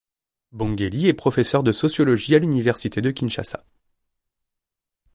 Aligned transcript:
Bongeli 0.51 1.07
est 1.09 1.13
professeur 1.13 1.61
de 1.61 1.71
sociologie 1.71 2.33
à 2.33 2.39
l’Université 2.39 3.01
de 3.01 3.11
Kinshasa. 3.11 3.63